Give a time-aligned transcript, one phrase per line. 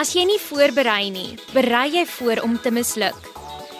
[0.00, 3.26] As jy nie voorberei nie, berei jy voor om te misluk.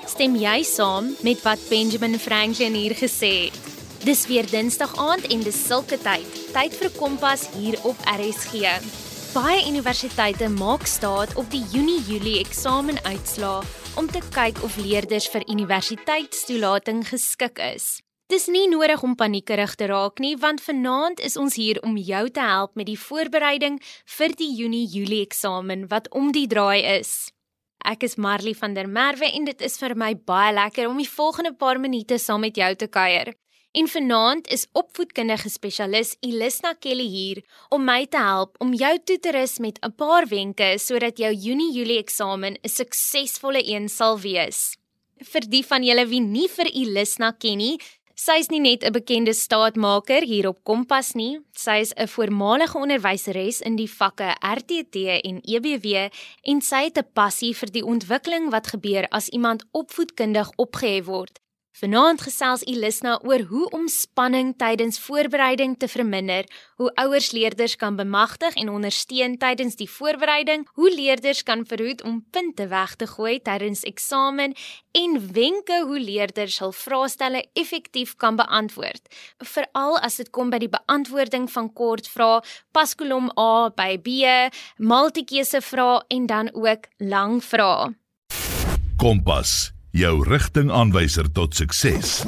[0.04, 3.56] Stem jy saam met wat Benjamin Franklin hier gesê het?
[4.04, 6.28] Dis weer Dinsdag aand en dis sulke tyd.
[6.52, 8.68] Tyd vir Kompas hier op RSG.
[9.32, 13.64] Baie universiteite maak staat op die Junie-Julie eksamenuitslae
[13.96, 17.94] om te kyk of leerders vir universiteitstoelating geskik is.
[18.30, 22.28] Dis nie nodig om paniekerig te raak nie, want vanaand is ons hier om jou
[22.30, 23.80] te help met die voorbereiding
[24.16, 27.32] vir die Junie-Julie eksamen wat om die draai is.
[27.82, 31.10] Ek is Marley van der Merwe en dit is vir my baie lekker om die
[31.10, 33.32] volgende paar minute saam met jou te kuier.
[33.74, 37.42] En vanaand is opvoedkundige spesialis Elisna Kelly hier
[37.74, 41.32] om my te help om jou toe te rus met 'n paar wenke sodat jou
[41.34, 44.76] Junie-Julie eksamen 'n suksesvolle een sal wees.
[45.20, 47.78] Vir die van julle wie nie vir Elisna ken nie,
[48.20, 52.76] Sy is nie net 'n bekende staatmaker hier op Kompas nie, sy is 'n voormalige
[52.78, 56.10] onderwyseres in die vakke RTT en EBW
[56.42, 61.40] en sy het 'n passie vir die ontwikkeling wat gebeur as iemand opvoedkundig opgehef word.
[61.78, 66.44] Vanaand gesels Elisna oor hoe om spanning tydens voorbereiding te verminder,
[66.76, 72.18] hoe ouers leerders kan bemagtig en ondersteun tydens die voorbereiding, hoe leerders kan verhoed om
[72.30, 74.56] punte weg te gooi tydens eksamen
[74.98, 79.06] en wenke hoe leerders hul vraestelle effektief kan beantwoord.
[79.38, 82.42] Veral as dit kom by die beantwoording van kort vrae,
[82.74, 84.26] paskolom A by B,
[84.76, 87.92] multikeuse vrae en dan ook lang vrae.
[88.98, 92.22] Kompas jou rigtingaanwyser tot sukses.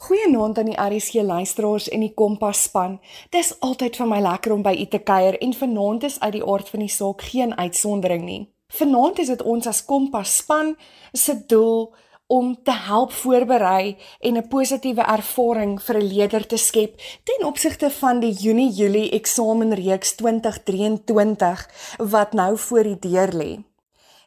[0.00, 2.98] Goeienaand aan die RSG luisteraars en die Kompas span.
[3.30, 6.44] Dis altyd vir my lekker om by u te kuier en vanaand is uit die
[6.44, 8.42] aard van die saak geen uitsondering nie.
[8.76, 10.74] Vanaand is dit ons as Kompas span
[11.12, 11.94] se doel
[12.30, 17.90] om te help voorberei en 'n positiewe ervaring vir 'n leerder te skep ten opsigte
[17.90, 21.68] van die Junie-Julie eksamenreeks 2023
[21.98, 23.69] wat nou voor die deur lê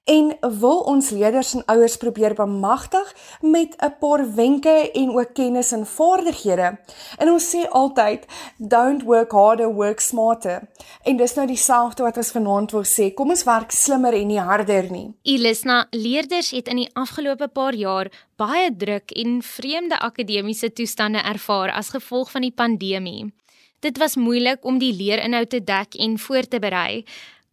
[0.04, 5.72] en wil ons leerders en ouers probeer bemagtig met 'n paar wenke en ook kennis
[5.72, 6.78] en vaardighede.
[7.18, 8.26] En ons sê altyd
[8.58, 10.62] don't work harder, work smarter.
[11.04, 13.14] En dis nou dieselfde wat ons vanaand wil sê.
[13.14, 15.14] Kom ons werk slimmer en nie harder nie.
[15.22, 21.72] Ilisna, leerders het in die afgelope paar jaar baie druk en vreemde akademiese toestande ervaar
[21.72, 23.34] as gevolg van die pandemie.
[23.80, 27.04] Dit was moeilik om die leerinhoud te dek en voor te berei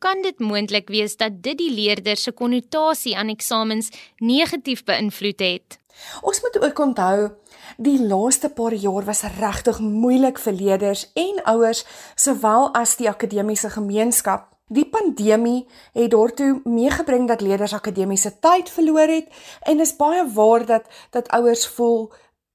[0.00, 5.78] kan dit moontlik wees dat dit die leerder se konnotasie aan eksamens negatief beïnvloed het.
[6.24, 7.16] Ons moet ook onthou
[7.76, 11.84] die laaste paar jaar was regtig moeilik vir leerders en ouers
[12.16, 14.48] sowel as die akademiese gemeenskap.
[14.70, 19.28] Die pandemie het daartoe meegebring dat leerders akademiese tyd verloor het
[19.68, 22.08] en is baie waar dat dat ouers voel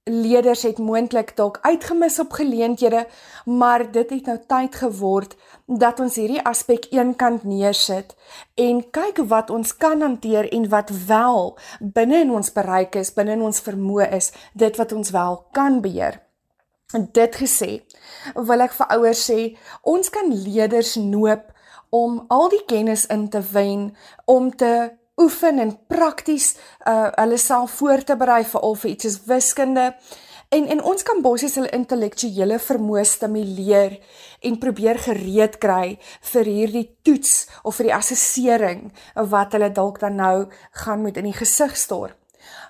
[0.05, 3.07] leerders het moontlik dalk uitgemis op geleenthede,
[3.45, 8.13] maar dit het nou tyd geword dat ons hierdie aspek eenkant neersit
[8.61, 13.33] en kyk wat ons kan hanteer en wat wel binne in ons bereik is, binne
[13.33, 16.21] in ons vermoë is, dit wat ons wel kan beheer.
[16.93, 17.81] En dit gesê,
[18.37, 19.39] wil ek vir ouers sê,
[19.81, 21.49] ons kan leerders noop
[21.89, 23.89] om al die kennis in te wen
[24.29, 26.55] om te oefen en prakties
[26.87, 29.85] uh hulle self voor te berei vir al vir iets soos wiskunde.
[30.55, 33.97] En en ons kan basies hulle intellektuele vermoë stimuleer
[34.47, 35.97] en probeer gereed kry
[36.31, 37.33] vir hierdie toets
[37.63, 38.85] of vir die assessering
[39.33, 40.37] wat hulle dalk dan nou
[40.83, 42.15] gaan moet in die gesig staar.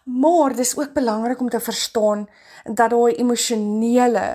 [0.05, 2.25] Maar dis ook belangrik om te verstaan
[2.65, 4.25] dat daai emosionele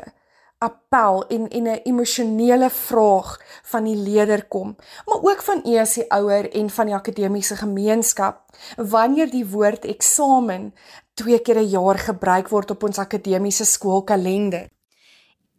[0.60, 5.94] appel en en 'n emosionele vraag van die leerder kom, maar ook van u as
[5.94, 8.44] die ouer en van die akademiese gemeenskap
[8.76, 10.74] wanneer die woord eksamen
[11.20, 14.68] twee keer 'n jaar gebruik word op ons akademiese skoolkalender.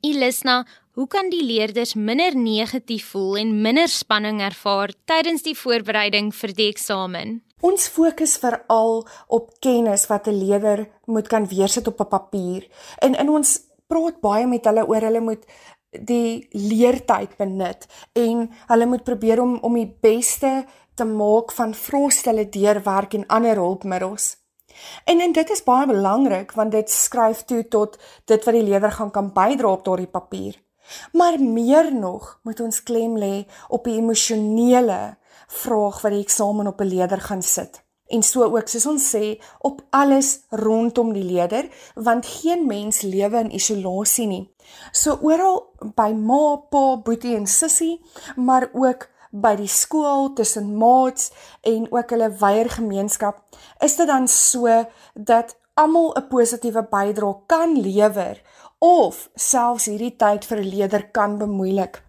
[0.01, 6.33] Ilisna, hoe kan die leerders minder negatief voel en minder spanning ervaar tydens die voorbereiding
[6.35, 7.41] vir die eksamen?
[7.61, 12.67] Ons fokus veral op kennis wat 'n leerder moet kan weersit op 'n papier.
[12.99, 15.46] En in ons praat baie met hulle oor hulle moet
[15.91, 20.66] die leertyd benut en hulle moet probeer om om die beste
[20.96, 24.41] te maak van vraestelle deurwerk en ander hulpmiddels.
[25.05, 28.91] En en dit is baie belangrik want dit skryf toe tot dit wat die leerder
[28.91, 30.59] gaan kan bydra op daardie papier.
[31.13, 35.17] Maar meer nog moet ons klem lê op die emosionele
[35.47, 39.25] vraag wat die eksamen op 'n leerder gaan sit en so ook soos ons sê
[39.67, 40.31] op alles
[40.63, 44.43] rondom die leerder want geen mens lewe in isolasie nie.
[44.91, 45.61] So oral
[45.97, 47.99] by ma, pa, boetie en sussie,
[48.35, 51.31] maar ook by die skool tussen maats
[51.63, 53.41] en ook hulle wyeer gemeenskap,
[53.79, 54.67] is dit dan so
[55.16, 58.41] dat almal 'n positiewe bydrae kan lewer
[58.79, 62.03] of selfs hierdie tyd vir 'n leerder kan bemoeilik.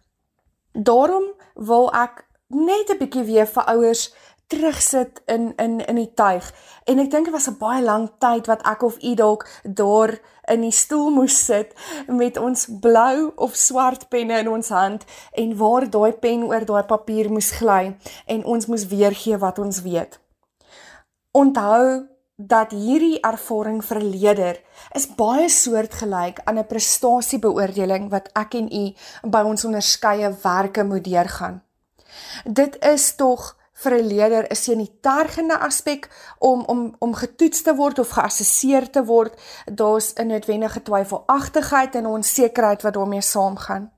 [0.72, 1.24] Daarom
[1.54, 4.14] wil ek net 'n bietjie weer vir ouers
[4.46, 6.52] terugsit in in in die tuig.
[6.84, 10.20] En ek dink dit was 'n baie lang tyd wat ek of u dalk daar
[10.50, 11.74] in die stoel moes sit
[12.06, 16.82] met ons blou of swart penne in ons hand en waar daai pen oor daai
[16.82, 17.96] papier moes gly
[18.26, 20.20] en ons moes weergee wat ons weet.
[21.30, 24.56] Onthou dat hierdie ervaring vir 'n leier
[24.94, 31.04] is baie soortgelyk aan 'n prestasiebeoordeling wat ek en u by ons onderskeie werke moet
[31.04, 31.62] deurgaan.
[32.44, 36.08] Dit is tog vir 'n leier 'n sanitêrgene aspek
[36.38, 39.34] om om om getoets te word of geassesseer te word.
[39.66, 43.90] Daar's 'n noodwendige twyfelagtigheid en onsekerheid wat daarmee saamgaan.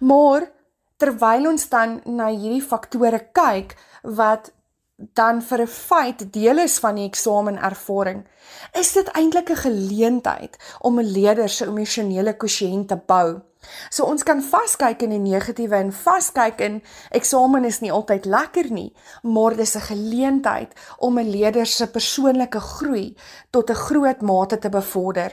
[0.00, 0.50] Maar
[0.96, 4.52] terwyl ons dan na hierdie faktore kyk wat
[4.96, 8.24] dan vir 'n feit deel is van die eksamenervaring,
[8.72, 13.40] is dit eintlik 'n geleentheid om 'n leier se emosionele kwotient te bou.
[13.90, 18.70] So ons kan vaskyk in die negatiewe en vaskyk in eksamen is nie altyd lekker
[18.70, 23.16] nie, maar dis 'n geleentheid om 'n leerder se persoonlike groei
[23.50, 25.32] tot 'n groot mate te bevorder.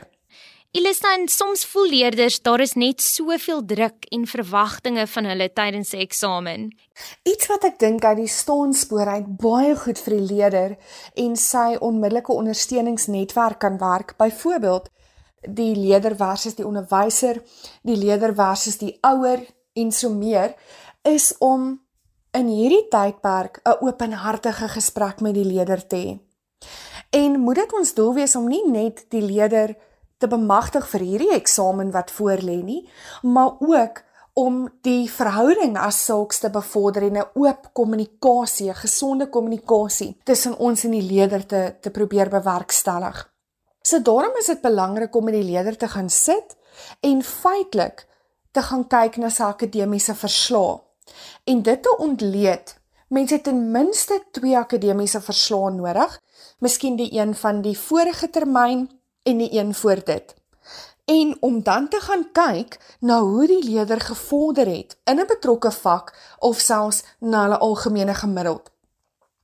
[0.72, 6.00] Ilistan soms voel leerders daar is net soveel druk en verwagtinge van hulle tydens die
[6.00, 6.70] eksamen.
[7.28, 10.72] Iets wat ek dink uit die staanspoor uit baie goed vir die leerder
[11.26, 14.16] en sy onmiddellike ondersteuningsnetwerk kan werk.
[14.16, 14.88] Byvoorbeeld
[15.48, 17.42] die leerder versus die onderwyser,
[17.82, 19.42] die leerder versus die ouer
[19.72, 20.54] en so meer
[21.02, 21.80] is om
[22.32, 26.20] in hierdie tydperk 'n openhartige gesprek met die leerder te hê.
[27.10, 29.76] En moet dit ons doel wees om nie net die leerder
[30.18, 32.88] te bemagtig vir hierdie eksamen wat voorlê nie,
[33.22, 34.02] maar ook
[34.32, 40.84] om die verhouding as sulks te bevorder en 'n oop kommunikasie, gesonde kommunikasie tussen ons
[40.84, 43.31] en die leerder te te probeer bewerkstellig.
[43.82, 46.56] So daarom is dit belangrik om met die leerder te gaan sit
[47.00, 48.06] en feitelik
[48.50, 50.78] te gaan kyk na sy akademiese verslae.
[51.44, 52.76] En dit te ontleed,
[53.08, 56.18] mense het ten minste 2 akademiese verslae nodig,
[56.58, 58.86] miskien die een van die vorige termyn
[59.22, 60.34] en die een voor dit.
[61.04, 65.70] En om dan te gaan kyk na hoe die leerder gevorder het in 'n betrokke
[65.70, 68.71] vak of selfs na hulle algemene gemiddeld.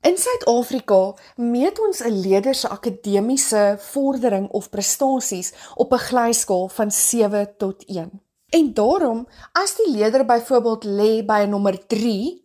[0.01, 6.91] In Suid-Afrika meet ons 'n leier se akademiese vordering of prestasies op 'n glyskaal van
[6.91, 8.23] 7 tot 1.
[8.49, 12.45] En daarom, as die leier byvoorbeeld lê by 'n nommer 3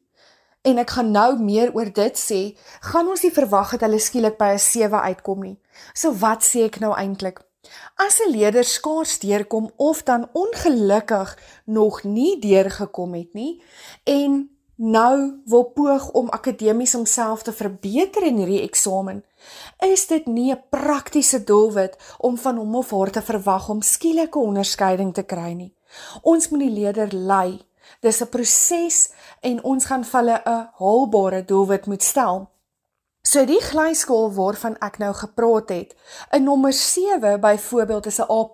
[0.62, 4.38] en ek gaan nou meer oor dit sê, gaan ons nie verwag dat hulle skielik
[4.38, 5.60] by 'n 7 uitkom nie.
[5.94, 7.40] So wat sê ek nou eintlik?
[7.96, 13.62] As 'n leier skaars deurkom of dan ongelukkig nog nie deurgekom het nie
[14.04, 14.53] en
[14.84, 19.22] nou wil poog om akademies homself te verbeter in hierdie eksamen,
[19.86, 24.40] is dit nie 'n praktiese doelwit om van hom of haar te verwag om skielike
[24.40, 25.76] onderskeiding te kry nie.
[26.22, 27.62] Ons moet die leerder lei.
[28.02, 32.50] Dis 'n proses en ons gaan vir hulle 'n haalbare doelwit moet stel.
[33.22, 35.96] So die glyskool waarvan ek nou gepraat het,
[36.32, 38.50] 'n nommer 7 byvoorbeeld is 'n A+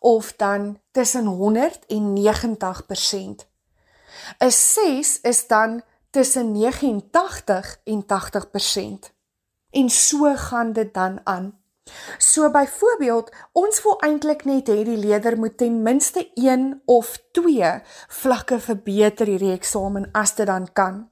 [0.00, 3.49] of dan tussen 100 en 90%.
[4.38, 9.12] 'n 6 is dan tussen 89 en 80%.
[9.70, 11.58] En so gaan dit dan aan.
[12.18, 17.82] So byvoorbeeld, ons wil eintlik net hê die leerder moet ten minste 1 of 2
[18.08, 21.09] vlakke verbeter hierdie eksamen as dit dan kan.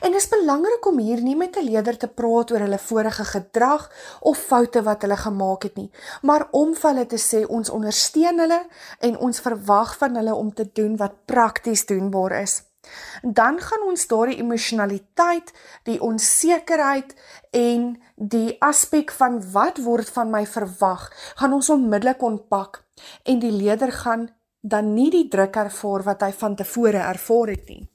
[0.00, 3.24] En dit is belangrik om hier nie met 'n leerder te praat oor hulle vorige
[3.24, 3.90] gedrag
[4.20, 5.90] of foute wat hulle gemaak het nie,
[6.22, 8.66] maar om vir hulle te sê ons ondersteun hulle
[8.98, 12.62] en ons verwag van hulle om te doen wat prakties doenbaar is.
[13.22, 15.52] Dan gaan ons daardie emosionaliteit,
[15.82, 17.14] die onsekerheid
[17.50, 22.84] en die aspek van wat word van my verwag, gaan ons onmiddellik ontpak
[23.22, 24.28] en die leerder gaan
[24.60, 27.93] dan nie die druk ervaar wat hy van tevore ervaar het nie.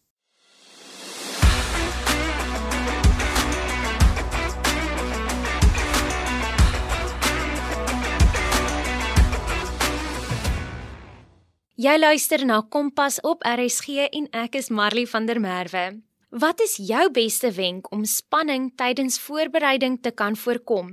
[11.79, 16.01] Jy luister na Kompas op RSG en ek is Marley van der Merwe.
[16.27, 20.89] Wat is jou beste wenk om spanning tydens voorbereiding te kan voorkom?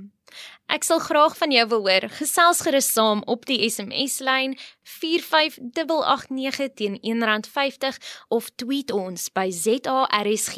[0.67, 2.09] Ek sal graag van jou wil hoor.
[2.19, 7.95] Gesels gerus saam op die SMS-lyn 45889 teen R1.50
[8.27, 10.57] of tweet ons by ZARSG.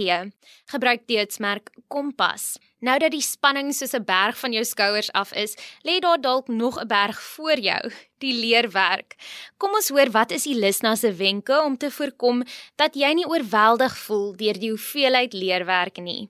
[0.74, 2.58] Gebruik die hitsmerk Kompas.
[2.80, 6.48] Nou dat die spanning soos 'n berg van jou skouers af is, lê daar dalk
[6.48, 9.16] nog 'n berg voor jou, die leerwerk.
[9.58, 12.44] Kom ons hoor wat is Elisna se wenke om te voorkom
[12.76, 16.30] dat jy nie oorweldig voel deur die hoeveelheid leerwerk nie.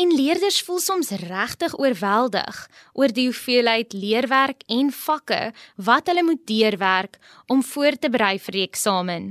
[0.00, 2.62] En leerders voel soms regtig oorweldig
[2.96, 8.56] oor die hoeveelheid leerwerk en vakke wat hulle moet deurwerk om voor te berei vir
[8.56, 9.26] die eksamen.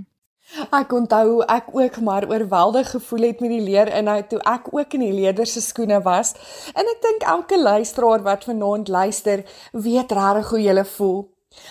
[0.69, 5.05] Ek onthou ek ook maar oorweldig gevoel het met die leerinhoud toe ek ook in
[5.07, 6.35] die leerders se skoene was.
[6.75, 11.19] En ek dink elke luisteraar wat vanaand luister, weet regtig hoe jy voel.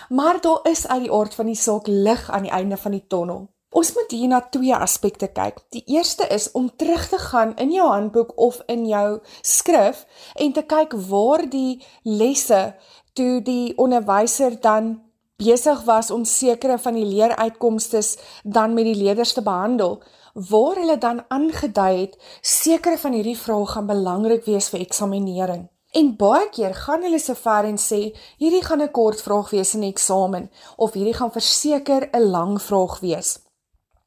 [0.09, 3.06] Maar daar is uit die aard van die saak lig aan die einde van die
[3.06, 3.47] tonnel.
[3.71, 5.61] Ons moet hier na twee aspekte kyk.
[5.71, 10.53] Die eerste is om terug te gaan in jou handboek of in jou skrif en
[10.53, 12.75] te kyk waar die lesse
[13.15, 14.97] toe die onderwyser dan
[15.39, 18.03] besig was om sekere van die leeruitkomste
[18.43, 20.00] dan met die leerders te behandel,
[20.35, 25.69] waar hulle dan aangedui het sekere van hierdie vrae gaan belangrik wees vir eksaminering.
[25.95, 28.00] En baie keer gaan hulle so ver en sê
[28.43, 32.59] hierdie gaan 'n kort vraag wees in die eksamen of hierdie gaan verseker 'n lang
[32.62, 33.39] vraag wees.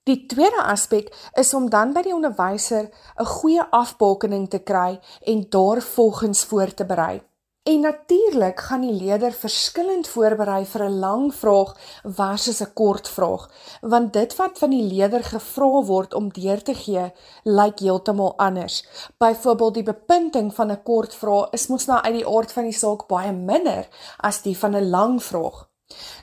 [0.03, 4.99] Die tweede aspek is om dan by die onderwyser 'n goeie afbakening te kry
[5.31, 7.21] en daarvolgens voor te berei.
[7.63, 11.71] En natuurlik gaan die leerder verskillend voorberei vir 'n lang vraag
[12.03, 13.49] versus 'n kort vraag,
[13.81, 18.85] want dit wat van die leerder gevra word om deur te gee, lyk heeltemal anders.
[19.17, 22.79] Byvoorbeeld die bepunting van 'n kort vraag is mos nou uit die aard van die
[22.83, 25.72] saak baie minder as die van 'n lang vraag.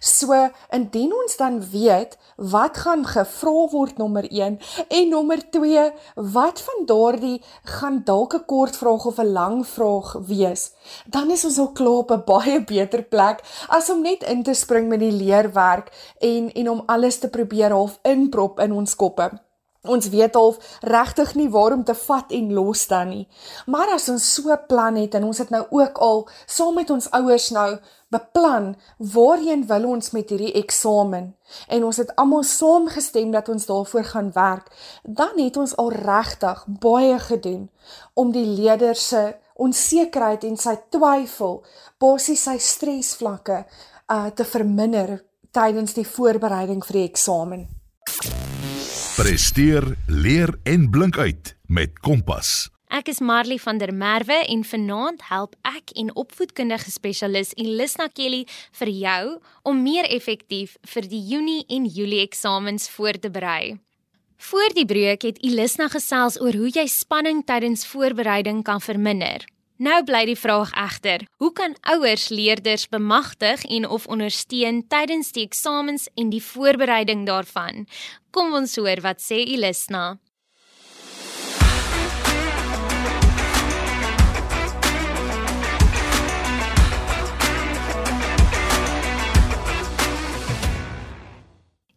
[0.00, 0.36] So
[0.70, 4.58] indien ons dan weet wat gaan gevra word nommer 1
[4.88, 10.12] en nommer 2 wat van daardie gaan dalk 'n kort vraag of 'n lang vraag
[10.26, 10.72] wees,
[11.06, 14.54] dan is ons al klaar op 'n baie beter plek as om net in te
[14.54, 19.49] spring met die leerwerk en en om alles te probeer half inprop in ons koppe.
[19.88, 23.28] Ons weet al regtig nie waarom te vat en los dan nie.
[23.66, 27.08] Maar as ons so plan het en ons het nou ook al saam met ons
[27.16, 27.70] ouers nou
[28.12, 31.30] beplan waarheen wil ons met hierdie eksamen
[31.68, 34.68] en ons het almal saamgestem dat ons daarvoor gaan werk,
[35.02, 37.70] dan het ons al regtig baie gedoen
[38.14, 41.62] om die leerder se onsekerheid en sy twyfel,
[41.98, 43.64] basies sy stresvlakke
[44.10, 45.20] uh te verminder
[45.54, 47.79] tydens die voorbereiding vir die eksamen.
[49.20, 52.70] Presteer, leer en blink uit met Kompas.
[52.88, 58.46] Ek is Marley van der Merwe en vanaand help ek en opvoedkundige spesialis Elisna Kelly
[58.80, 59.24] vir jou
[59.68, 63.76] om meer effektief vir die Junie en Julie eksamens voor te berei.
[64.40, 69.44] Voor die breek het Elisna gesels oor hoe jy spanning tydens voorbereiding kan verminder.
[69.80, 75.46] Nou bly die vraag egter: Hoe kan ouers leerders bemagtig en of ondersteun tydens die
[75.46, 77.86] eksamens en die voorbereiding daarvan?
[78.30, 80.18] Kom ons hoor wat sê Elisna.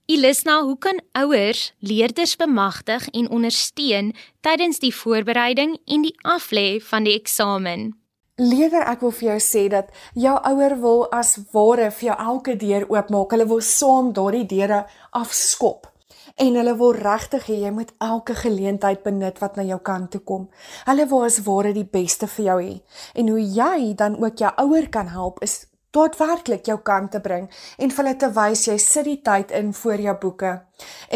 [0.06, 4.10] Ilisna, hoe kan ouers leerders bemagtig en ondersteun
[4.44, 7.94] tydens die voorbereiding en die aflê van die eksamen?
[8.36, 12.58] Leerder, ek wil vir jou sê dat jou ouer wil as ware vir jou elke
[12.60, 13.32] deur oopmaak.
[13.32, 14.84] Hulle wil saam daardie deure
[15.16, 15.88] afskop.
[16.36, 20.26] En hulle wil regtig hê jy moet elke geleentheid benut wat na jou kant toe
[20.28, 20.50] kom.
[20.84, 22.74] Hulle wil as ware die beste vir jou hê.
[23.16, 25.62] En hoe jy dan ook jou ouer kan help is
[25.94, 29.74] daadwerklik jou kant te bring en vir hulle te wys jy sit die tyd in
[29.78, 30.54] voor jou boeke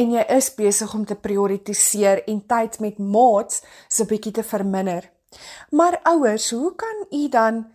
[0.02, 5.10] en jy is besig om te prioritiseer en tyd met maats so bietjie te verminder.
[5.72, 7.66] Maar ouers, hoe kan u dan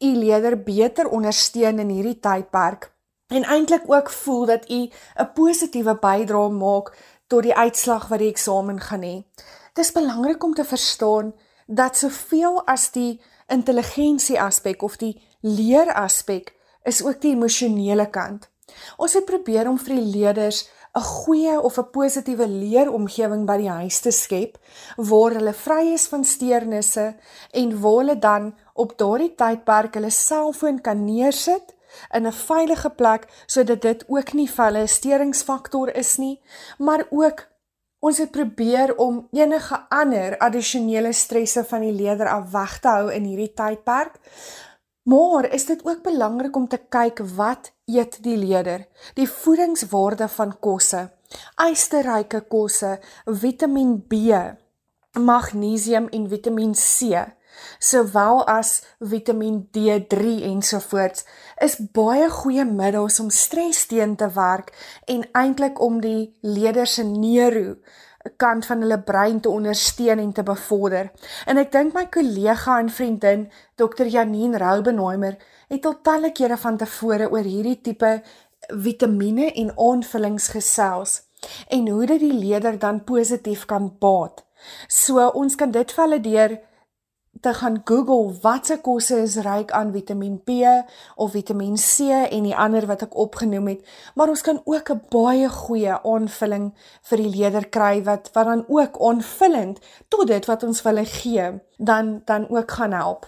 [0.00, 2.90] u leerder beter ondersteun in hierdie tydperk
[3.34, 6.94] en eintlik ook voel dat u 'n positiewe bydrae maak
[7.26, 9.24] tot die uitslag wat die eksamen gaan hê?
[9.72, 11.34] Dis belangrik om te verstaan
[11.66, 16.54] dat soveel as die intelligensie aspek of die leer aspek
[16.88, 18.48] is ook die emosionele kant.
[18.96, 23.70] Ons het probeer om vir die leerders 'n goeie of 'n positiewe leeromgewing by die
[23.70, 24.58] huis te skep
[24.96, 27.16] waar hulle vry is van steurnisse
[27.50, 31.74] en waar hulle dan op daardie tydperk hulle selfoon kan neersit
[32.12, 36.40] in 'n veilige plek sodat dit ook nie vir hulle 'n steringsfaktor is nie,
[36.78, 37.48] maar ook
[37.98, 43.12] ons het probeer om enige ander addisionele stresse van die leerder af weg te hou
[43.12, 44.20] in hierdie tydperk.
[45.04, 48.86] Maar is dit ook belangrik om te kyk wat eet die leerder?
[49.14, 51.10] Die voedingswaarde van kosse.
[51.60, 54.14] Ysterryke kosse, Vitamiin B,
[55.20, 57.20] magnesium en Vitamiin C,
[57.78, 61.26] sowel as Vitamiin D3 ensovoorts,
[61.60, 64.72] is baie goeie middels om stres teen te werk
[65.04, 67.76] en eintlik om die leerder se neuro
[68.36, 71.10] kant van hulle brein te ondersteun en te bevorder.
[71.46, 74.08] En ek dink my kollega en vriendin Dr.
[74.08, 75.36] Janine Roubenheimer
[75.68, 78.16] het al talle kere van tevore oor hierdie tipe
[78.68, 81.20] vitamiene en aanvullings gesels
[81.68, 84.44] en hoe dit die leerder dan positief kan baat.
[84.88, 86.56] So ons kan dit vir hulle deur
[87.40, 90.50] te gaan Google watse kosse is ryk aan Vitamiin B
[91.16, 95.02] of Vitamiin C en die ander wat ek opgenoem het, maar ons kan ook 'n
[95.10, 96.72] baie goeie aanvulling
[97.02, 101.60] vir die lewer kry wat wat dan ook aanvullend tot dit wat ons wil gee,
[101.78, 103.26] dan dan ook gaan help.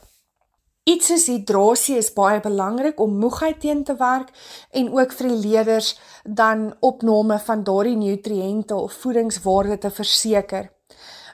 [0.86, 4.28] Iets soos hidrasie is baie belangrik om moegheid teen te werk
[4.70, 5.88] en ook vir die leerders
[6.22, 10.70] dan opname van daardie nutriënte of voedingswaarde te verseker.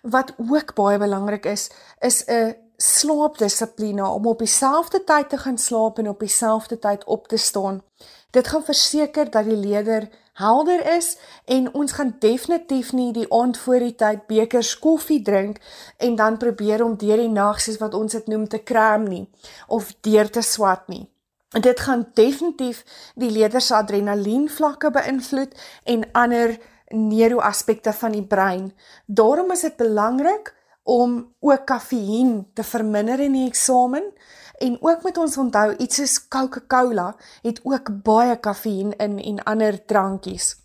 [0.03, 1.69] Wat ook baie belangrik is,
[2.01, 7.29] is 'n slaapdissipline om op dieselfde tyd te gaan slaap en op dieselfde tyd op
[7.29, 7.83] te staan.
[8.31, 13.59] Dit gaan verseker dat die leerder helder is en ons gaan definitief nie die aand
[13.59, 15.61] voor die tyd bekers koffie drink
[15.97, 19.29] en dan probeer om deur die nag soos wat ons dit noem te kram nie
[19.69, 21.07] of deur te swat nie.
[21.53, 22.83] Dit gaan definitief
[23.15, 26.57] die leerder se adrenalien vlakke beïnvloed en ander
[26.89, 28.73] neuroaspekte van die brein.
[29.07, 34.13] Daarom is dit belangrik om ook kafeïen te verminder in die eksamen
[34.59, 39.85] en ook moet ons onthou iets soos Coca-Cola het ook baie kafeïen in en ander
[39.85, 40.57] drankies.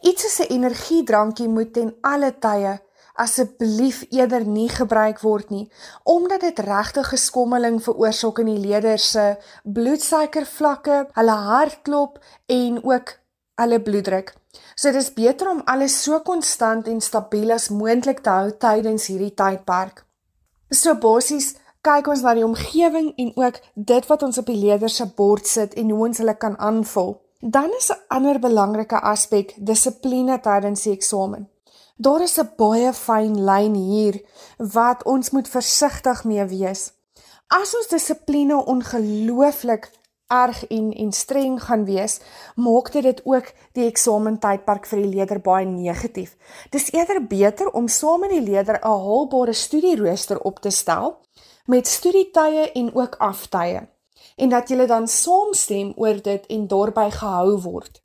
[0.00, 2.80] Iets soos 'n energiedrankie moet ten alle tye
[3.14, 5.70] asseblief eerder nie gebruik word nie
[6.04, 13.18] omdat dit regtig geskommeling veroorsaak in die leerders se bloedsuikervlakke, hulle hartklop en ook
[13.54, 14.34] hulle bloeddruk.
[14.74, 19.34] So dis beter om alles so konstant en stabiel as moontlik te hou tydens hierdie
[19.34, 20.04] tydperk.
[20.70, 21.54] So basies
[21.86, 25.46] kyk ons na die omgewing en ook dit wat ons op die leerder se bord
[25.46, 27.14] sit en hoe ons hulle kan aanvul.
[27.40, 31.48] Dan is 'n ander belangrike aspek dissipline tydens die eksamen.
[31.96, 34.20] Daar is 'n baie fyn lyn hier
[34.58, 36.92] wat ons moet versigtig mee wees.
[37.46, 39.90] As ons dissipline ongelooflik
[40.28, 42.20] erg en en streng gaan wees,
[42.54, 46.36] maak dit ook die eksamentydperk vir die leerder baie negatief.
[46.70, 51.18] Dis eerder beter om saam met die leerder 'n haalbare studierooster op te stel
[51.66, 53.88] met studietye en ook aftye
[54.36, 58.02] en dat julle dan saamstem oor dit en daarbey gehou word.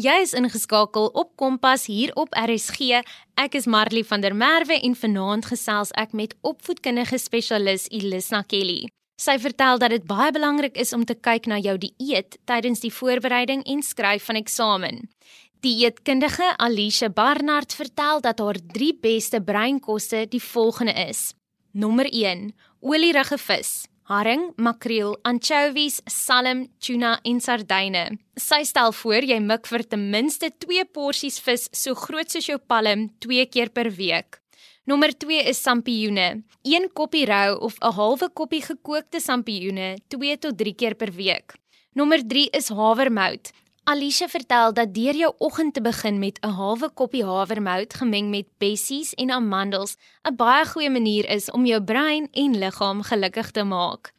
[0.00, 3.02] Jy is ingeskakel op Kompas hier op RSG.
[3.36, 8.88] Ek is Marley van der Merwe en vanaand gesels ek met opvoedkundige spesialis Elisna Kelly.
[9.20, 12.92] Sy vertel dat dit baie belangrik is om te kyk na jou dieet tydens die
[12.94, 15.02] voorbereiding en skryf van eksamen.
[15.60, 21.34] Dieetkundige Alicia Barnard vertel dat haar 3 beste breinkosse die volgende is.
[21.76, 28.04] Nommer 1: olierige vis haring, makreel, anchovies, salm, tuna en sardyne.
[28.40, 32.58] Sy stel voor jy mik vir ten minste 2 porsies vis so groot soos jou
[32.58, 34.40] palm 2 keer per week.
[34.90, 36.42] Nommer 2 is sampioene.
[36.66, 41.54] 1 koppie rou of 'n halwe koppie gekookte sampioene 2 tot 3 keer per week.
[41.94, 43.52] Nommer 3 is havermout.
[43.90, 48.46] Alicia vertel dat deur jou oggend te begin met 'n halwe koppie havermout gemeng met
[48.58, 49.96] bessies en amandels
[50.28, 54.12] 'n baie goeie manier is om jou brein en liggaam gelukkig te maak.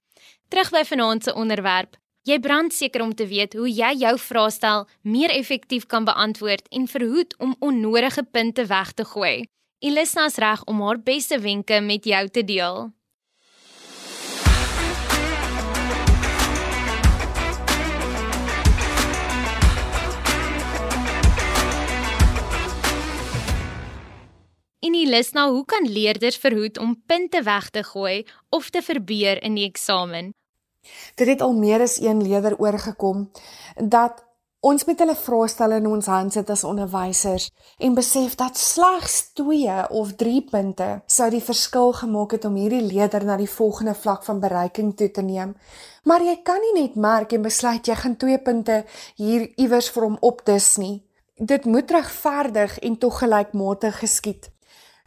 [0.48, 1.98] Terug by vanaand se onderwerp.
[2.24, 6.88] Jy brand seker om te weet hoe jy jou vraestel meer effektief kan beantwoord en
[6.88, 9.48] verhoed om onnodige punte weg te gooi.
[9.80, 12.92] Elisna's reg om haar beste wenke met jou te deel.
[24.82, 28.82] En die lys na hoe kan leerders verhoed om punte weg te gooi of te
[28.82, 30.32] verbeur in die eksamen?
[31.16, 33.28] Dit het al meer as een leerder oorgekom
[33.78, 34.24] dat
[34.66, 37.46] ons met hulle vraestelle in ons hand sit as onderwysers
[37.78, 42.82] en besef dat slegs 2 of 3 punte sou die verskil gemaak het om hierdie
[42.82, 45.54] leerder na die volgende vlak van bereiking toe te neem.
[46.10, 48.80] Maar jy kan nie net merk en besluit jy gaan 2 punte
[49.22, 51.04] hier iewers vir hom opdis nie.
[51.38, 54.50] Dit moet regverdig en tog gelykmatig geskied.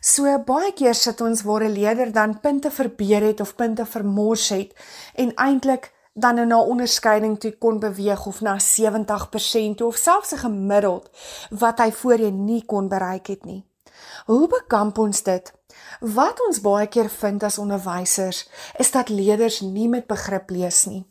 [0.04, 4.48] So baie keer sit ons waar 'n leerder dan punte verbeur het of punte vermors
[4.48, 4.72] het
[5.14, 10.38] en eintlik dan in 'n onderskeiding toe kon beweeg of na 70% of selfs 'n
[10.38, 11.10] gemiddeld
[11.50, 13.64] wat hy voorheen nie kon bereik het nie.
[14.26, 15.52] Hoe bekamp ons dit?
[16.00, 21.06] Wat ons baie keer vind as onderwysers is dat leerders nie met begrip lees nie.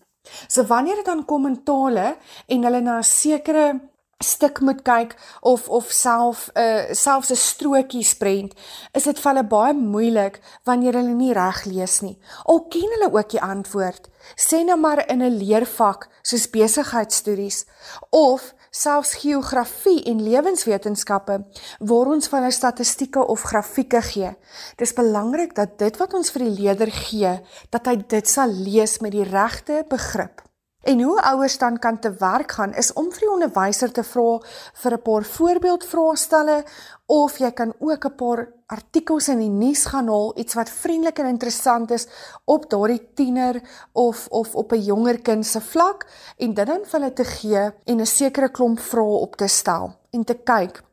[0.48, 3.80] So wanneer dit dan kom in tale en hulle na 'n sekere
[4.18, 8.54] stuk moet kyk of of self 'n uh, eh, selfs 'n strokie sprent,
[8.92, 12.18] is dit vir hulle baie moeilik wanneer hulle nie reg lees nie.
[12.46, 17.66] Al ken hulle ook die antwoord, sê nou maar in 'n leervak soos besigheidstudies
[18.10, 21.36] of selfs geografie en lewenswetenskappe
[21.80, 24.36] waar ons van 'n statistieke of grafieke gee.
[24.76, 29.00] Dis belangrik dat dit wat ons vir die leerder gee, dat hy dit sal lees
[29.00, 30.42] met die regte begrip.
[30.84, 34.40] En hoe ouers dan kan te werk gaan is om vir die onderwyser te vra
[34.84, 36.64] vir 'n paar voorbeeldvraestelle
[37.08, 41.20] of jy kan ook 'n paar artikels in die nuus gaan haal, iets wat vriendelik
[41.20, 42.08] en interessant is
[42.46, 43.62] op daardie tiener
[43.94, 47.72] of of op 'n jonger kind se vlak en dit dan vir hulle te gee
[47.86, 50.84] en 'n sekere klomp vrae op te stel en te kyk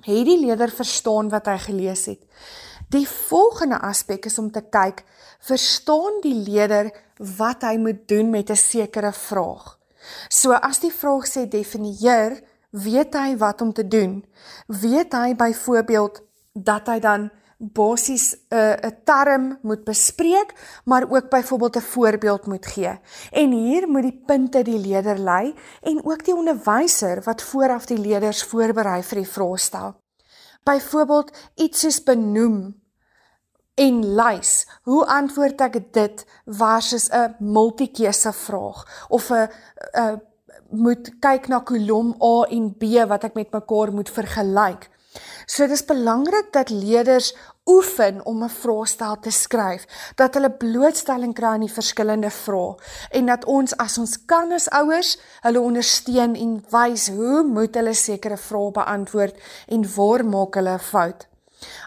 [0.00, 2.20] het die leerder verstaan wat hy gelees het.
[2.90, 5.04] Die volgende aspek is om te kyk,
[5.40, 9.78] verstaan die leerder wat hy moet doen met 'n sekere vraag.
[10.28, 14.24] So as die vraag sê definieer, weet hy wat om te doen.
[14.66, 20.54] Weet hy byvoorbeeld dat hy dan basies 'n uh, 'n term moet bespreek,
[20.84, 22.98] maar ook byvoorbeeld 'n voorbeeld moet gee.
[23.30, 27.98] En hier moet die punte die leerder lei en ook die onderwyser wat vooraf die
[27.98, 29.94] leerders voorberei vir die vraestel.
[30.62, 32.79] Byvoorbeeld iets soos benoem
[33.74, 34.66] en lys.
[34.82, 39.48] Hoe antwoord ek dit versus 'n multikeuse vraag of 'n
[40.70, 44.88] moet kyk na kolom A en B wat ek met mekaar moet vergelyk.
[45.50, 47.32] So dis belangrik dat leerders
[47.66, 52.74] oefen om 'n vraestel te skryf, dat hulle blootstelling kry aan die verskillende vrae
[53.10, 57.94] en dat ons as ons kan as ouers hulle ondersteun en wys hoe moet hulle
[57.94, 61.29] sekere vrae beantwoord en waar maak hulle 'n fout.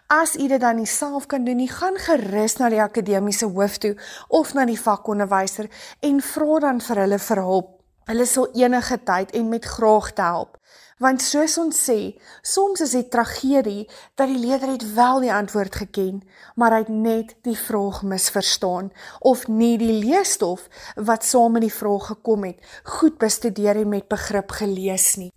[0.07, 3.77] As u dit dan nie self kan doen nie, gaan gerus na die akademiese hoof
[3.77, 3.95] toe
[4.27, 5.69] of na die vakonderwyser
[6.01, 7.71] en vra dan vir hulle vir hulp.
[8.09, 10.57] Hulle sal enige tyd en met graagte help.
[11.03, 12.13] Want soos ons sê,
[12.45, 13.87] soms is dit tragedie
[14.19, 16.21] dat die leerder het wel die antwoord geken,
[16.55, 21.73] maar hy het net die vraag misverstaan of nie die leesstof wat saam met die
[21.73, 22.59] vraag gekom het,
[22.99, 25.31] goed bestudeer en met begrip gelees nie.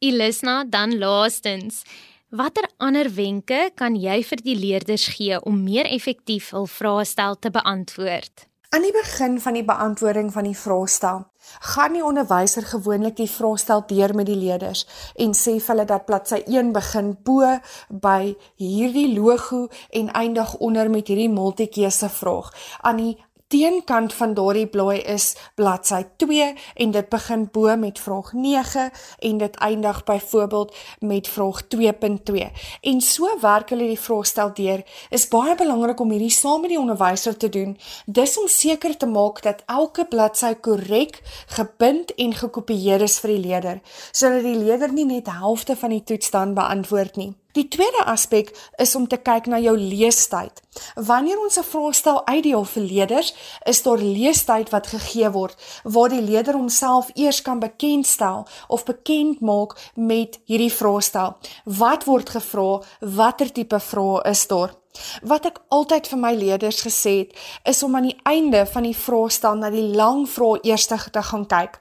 [0.00, 1.84] Ilisna dan laastens
[2.30, 7.50] Watter ander wenke kan jy vir die leerders gee om meer effektief hul vraestel te
[7.50, 8.44] beantwoord?
[8.70, 11.24] Aan die begin van die beantwoording van die vraestel,
[11.72, 14.84] gaan die onderwyser gewoonlik die vraestel deur met die leerders
[15.18, 17.50] en sê vir hulle dat bladsy 1 begin bo
[17.90, 22.54] by hierdie logo en eindig onder met hierdie multikeuse vraag.
[22.86, 23.16] Aan die
[23.50, 26.46] teenkant van daardie blaai is bladsy 2
[26.84, 28.84] en dit begin bo met vraag 9
[29.18, 32.46] en dit eindig byvoorbeeld met vraag 2.2.
[32.80, 34.84] En so werk hulle die vraestel deur.
[35.10, 37.76] Is baie belangrik om hierdie saam met die onderwyser te doen.
[38.06, 41.20] Dis om seker te maak dat elke bladsy korrek
[41.56, 43.82] gebind en gekopieer is vir die leerder,
[44.12, 47.32] sodat die leerder nie net helfte van die toets dan beantwoord nie.
[47.52, 50.60] Die tweede aspek is om te kyk na jou leestyd.
[50.94, 53.34] Wanneer ons 'n vraestel uitdeel vir leerders,
[53.64, 59.40] is daar leestyd wat gegee word waar die leerder homself eers kan bekendstel of bekend
[59.40, 61.36] maak met hierdie vraestel.
[61.64, 62.82] Wat word gevra?
[63.00, 64.74] Watter tipe vrae is daar?
[65.22, 67.34] Wat ek altyd vir my leerders gesê het,
[67.64, 71.46] is om aan die einde van die vraestel na die lang vrae eers te gaan
[71.46, 71.80] kyk.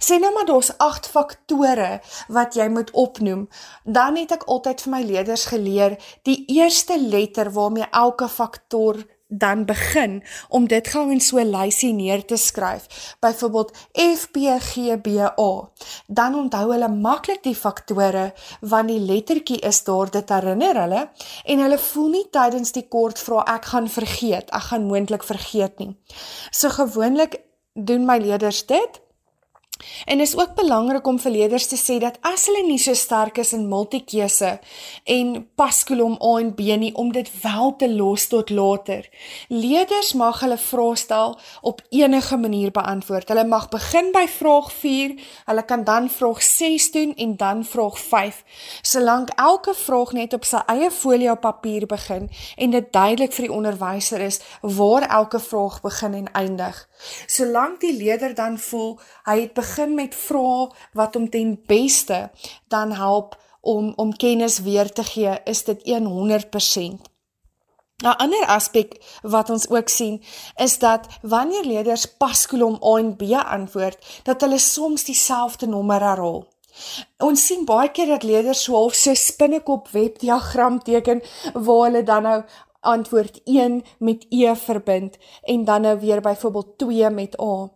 [0.00, 3.48] Sê nou maar daar's 8 faktore wat jy moet opnoem.
[3.84, 5.96] Dan het ek altyd vir my leerders geleer
[6.26, 11.92] die eerste letter waarmee elke faktor dan begin om dit gou in so 'n lysie
[11.92, 13.14] neer te skryf.
[13.20, 15.70] Byvoorbeeld FPGBA.
[16.06, 21.10] Dan onthou hulle maklik die faktore want die lettertjie is daar dit herinner hulle
[21.44, 24.50] en hulle voel nie tydens die kort vra ek gaan vergeet.
[24.50, 25.96] Ek gaan moontlik vergeet nie.
[26.50, 27.40] So gewoonlik
[27.74, 29.00] doen my leerders dit
[30.04, 33.38] En is ook belangrik om vir leerders te sê dat as hulle nie so sterk
[33.38, 34.58] is in multikeuse
[35.04, 39.08] en paskolom A en B nie om dit wel te los tot later.
[39.48, 43.28] Leerders mag hulle vraestel op enige manier beantwoord.
[43.28, 45.16] Hulle mag begin by vraag 4,
[45.50, 48.42] hulle kan dan vraag 6 doen en dan vraag 5.
[48.82, 53.48] Solank elke vraag net op sy eie folie op papier begin en dit duidelik vir
[53.48, 56.86] die onderwyser is waar elke vraag begin en eindig.
[57.26, 62.30] Solank die leerder dan voel hy het begin met vrae wat hom ten beste
[62.68, 67.10] dan help om om kennis weer te gee, is dit 100%.
[68.00, 70.22] 'n ander aspek wat ons ook sien
[70.56, 76.46] is dat wanneer leerders paskolom A en B antwoord, dat hulle soms dieselfde nommer herhaal.
[77.18, 81.20] Ons sien baie keer dat leerders so half so spinnekop webdiagram teken
[81.52, 82.42] waar hulle dan nou
[82.80, 87.68] antwoord 1 met E verbind en dan nou weer byvoorbeeld 2 met A.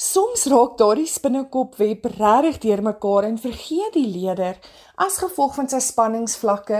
[0.00, 4.54] Soms raak daardie spinnekop web regtig deurmekaar en vergeet die leerder
[5.04, 6.78] as gevolg van sy spanningsvlakke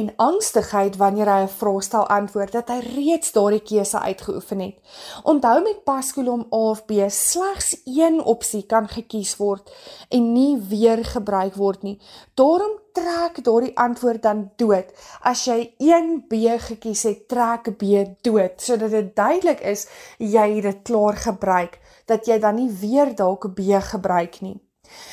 [0.00, 4.76] en angstigheid wanneer hy 'n vraestel antwoord dat hy reeds daardie keuse uitgeoefen het.
[5.24, 9.70] Onthou met paskolom A of B slegs een opsie kan gekies word
[10.08, 11.98] en nie weer gebruik word nie.
[12.34, 14.90] Daarom trek daardie antwoord dan dood.
[15.26, 20.84] As jy 1B gekies het, trek B dood sodat dit duidelik is jy het dit
[20.90, 24.58] klaar gebruik dat jy dan nie weer dalk B gebruik nie.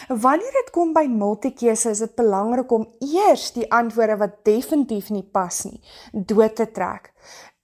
[0.08, 5.24] Wanneer dit kom by multikeuse, is dit belangrik om eers die antwoorde wat definitief nie
[5.24, 5.80] pas nie,
[6.12, 7.14] dood te trek.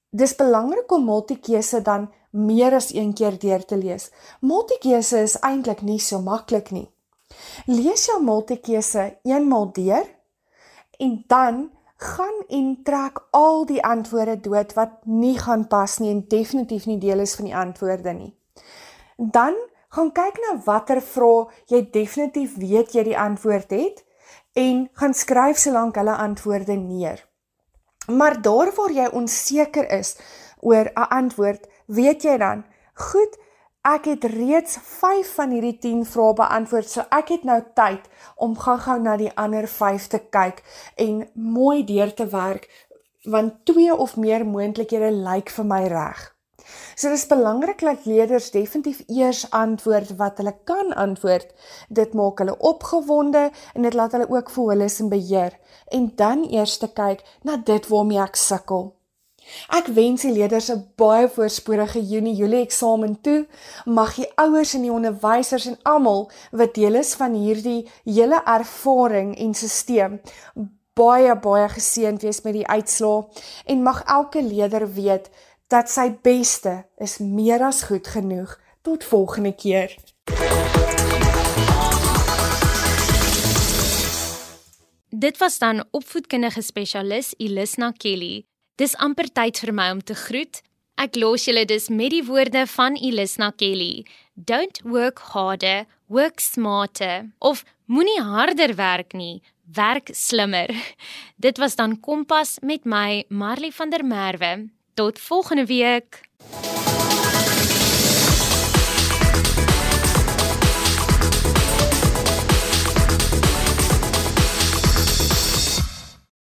[0.10, 4.10] Dis belangrik om multikeuse dan meer as een keer deur te lees.
[4.42, 6.88] Multikeuse is eintlik nie so maklik nie.
[7.66, 10.06] Lees jou multikeuse eenmal deur
[11.00, 16.26] en dan gaan en trek al die antwoorde dood wat nie gaan pas nie en
[16.30, 18.34] definitief nie deel is van die antwoorde nie.
[19.18, 19.58] Dan
[19.90, 24.04] gaan kyk na watter vrae jy definitief weet jy die antwoord het
[24.58, 27.24] en gaan skryf solank hulle antwoorde neer.
[28.08, 30.16] Maar daar waar jy onseker is
[30.62, 33.38] oor 'n antwoord, weet jy dan, goed,
[33.88, 38.58] ek het reeds 5 van hierdie 10 vrae beantwoord, so ek het nou tyd om
[38.60, 40.60] gou-gou na die ander 5 te kyk
[41.00, 42.68] en mooi deur te werk
[43.28, 46.20] want twee of meer moontlikhede lyk vir my reg.
[46.96, 51.52] So dis belangrik dat leerders definitief eers antwoord wat hulle kan antwoord.
[51.88, 55.56] Dit maak hulle opgewonde en dit laat hulle ook voel hulle is in beheer
[55.92, 58.97] en dan eers te kyk na dit waarmee ek sukkel.
[59.68, 63.48] Ek wens die leerders 'n baie voorspoedige Junie-Julie eksamen toe.
[63.86, 69.38] Mag die ouers en die onderwysers en almal wat deel is van hierdie hele ervaring
[69.38, 70.20] en stelsel
[70.98, 73.28] baie baie geseënd wees met die uitslae
[73.66, 75.30] en mag elke leerder weet
[75.72, 79.94] dat sy beste is meer as goed genoeg tot volgende keer.
[85.10, 88.46] Dit was dan opvoedkundige spesialis Ilisna Kelly.
[88.78, 90.60] Dis amper tyd vir my om te groet.
[91.02, 94.06] Ek los julle dus met die woorde van Ilisna Kelly.
[94.34, 97.26] Don't work harder, work smarter.
[97.42, 99.42] Of moenie harder werk nie,
[99.74, 100.70] werk slimmer.
[101.46, 104.70] Dit was dan Kompas met my Marley van der Merwe.
[104.94, 106.22] Tot volgende week.